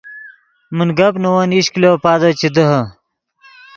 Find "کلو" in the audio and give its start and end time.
1.73-1.91